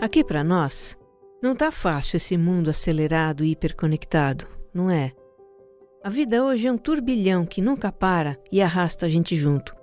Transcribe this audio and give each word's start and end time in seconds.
Aqui 0.00 0.22
para 0.22 0.44
nós, 0.44 0.96
não 1.42 1.56
tá 1.56 1.72
fácil 1.72 2.18
esse 2.18 2.36
mundo 2.36 2.70
acelerado 2.70 3.44
e 3.44 3.50
hiperconectado, 3.50 4.46
não 4.72 4.88
é? 4.88 5.12
A 6.04 6.08
vida 6.08 6.44
hoje 6.44 6.68
é 6.68 6.72
um 6.72 6.78
turbilhão 6.78 7.44
que 7.44 7.60
nunca 7.60 7.90
para 7.90 8.38
e 8.52 8.62
arrasta 8.62 9.06
a 9.06 9.08
gente 9.08 9.34
junto. 9.34 9.74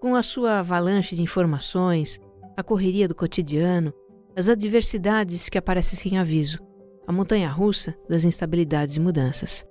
Com 0.00 0.16
a 0.16 0.22
sua 0.22 0.60
avalanche 0.60 1.14
de 1.14 1.20
informações, 1.20 2.18
a 2.56 2.62
correria 2.62 3.06
do 3.06 3.14
cotidiano, 3.14 3.92
as 4.34 4.48
adversidades 4.48 5.50
que 5.50 5.58
aparecem 5.58 5.98
sem 5.98 6.18
aviso, 6.18 6.58
a 7.06 7.12
montanha 7.12 7.50
russa 7.50 7.94
das 8.08 8.24
instabilidades 8.24 8.96
e 8.96 9.00
mudanças. 9.00 9.66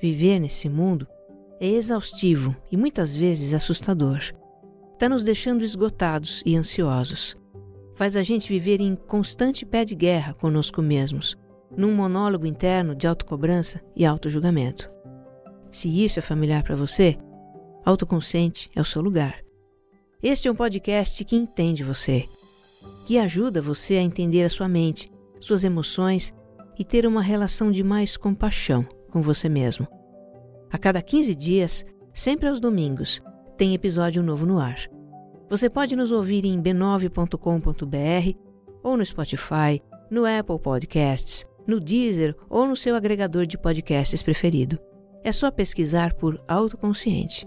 Viver 0.00 0.40
nesse 0.40 0.68
mundo 0.68 1.06
é 1.60 1.68
exaustivo 1.68 2.56
e 2.72 2.76
muitas 2.76 3.14
vezes 3.14 3.54
assustador. 3.54 4.18
Está 4.94 5.08
nos 5.08 5.22
deixando 5.22 5.62
esgotados 5.62 6.42
e 6.44 6.56
ansiosos. 6.56 7.40
Faz 7.94 8.16
a 8.16 8.22
gente 8.22 8.48
viver 8.48 8.80
em 8.80 8.96
constante 8.96 9.66
pé 9.66 9.84
de 9.84 9.94
guerra 9.94 10.34
conosco 10.34 10.80
mesmos, 10.80 11.36
num 11.76 11.94
monólogo 11.94 12.46
interno 12.46 12.94
de 12.94 13.06
autocobrança 13.06 13.80
e 13.94 14.04
autojulgamento. 14.04 14.90
Se 15.70 15.88
isso 16.04 16.18
é 16.18 16.22
familiar 16.22 16.62
para 16.62 16.76
você, 16.76 17.18
autoconsciente 17.84 18.70
é 18.74 18.80
o 18.80 18.84
seu 18.84 19.02
lugar. 19.02 19.42
Este 20.22 20.48
é 20.48 20.52
um 20.52 20.54
podcast 20.54 21.24
que 21.24 21.36
entende 21.36 21.82
você, 21.82 22.28
que 23.06 23.18
ajuda 23.18 23.60
você 23.60 23.96
a 23.96 24.02
entender 24.02 24.44
a 24.44 24.50
sua 24.50 24.68
mente, 24.68 25.10
suas 25.40 25.64
emoções 25.64 26.32
e 26.78 26.84
ter 26.84 27.06
uma 27.06 27.22
relação 27.22 27.70
de 27.70 27.82
mais 27.82 28.16
compaixão 28.16 28.86
com 29.10 29.20
você 29.20 29.48
mesmo. 29.48 29.86
A 30.70 30.78
cada 30.78 31.02
15 31.02 31.34
dias, 31.34 31.84
sempre 32.14 32.48
aos 32.48 32.58
domingos, 32.58 33.20
tem 33.56 33.74
episódio 33.74 34.22
novo 34.22 34.46
no 34.46 34.58
ar. 34.58 34.88
Você 35.52 35.68
pode 35.68 35.94
nos 35.94 36.10
ouvir 36.10 36.46
em 36.46 36.62
b9.com.br 36.62 38.38
ou 38.82 38.96
no 38.96 39.04
Spotify, 39.04 39.82
no 40.10 40.24
Apple 40.24 40.58
Podcasts, 40.58 41.44
no 41.66 41.78
Deezer 41.78 42.34
ou 42.48 42.66
no 42.66 42.74
seu 42.74 42.96
agregador 42.96 43.44
de 43.44 43.58
podcasts 43.58 44.22
preferido. 44.22 44.78
É 45.22 45.30
só 45.30 45.50
pesquisar 45.50 46.14
por 46.14 46.42
Autoconsciente. 46.48 47.46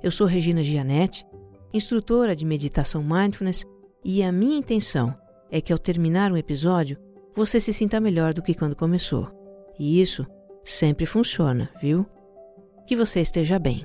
Eu 0.00 0.12
sou 0.12 0.28
Regina 0.28 0.62
Gianetti, 0.62 1.26
instrutora 1.72 2.36
de 2.36 2.44
meditação 2.44 3.02
mindfulness, 3.02 3.64
e 4.04 4.22
a 4.22 4.30
minha 4.30 4.56
intenção 4.56 5.12
é 5.50 5.60
que 5.60 5.72
ao 5.72 5.78
terminar 5.80 6.30
um 6.30 6.36
episódio 6.36 6.96
você 7.34 7.58
se 7.58 7.72
sinta 7.72 7.98
melhor 7.98 8.32
do 8.32 8.42
que 8.42 8.54
quando 8.54 8.76
começou. 8.76 9.28
E 9.76 10.00
isso 10.00 10.24
sempre 10.62 11.04
funciona, 11.04 11.68
viu? 11.82 12.06
Que 12.86 12.94
você 12.94 13.20
esteja 13.20 13.58
bem. 13.58 13.84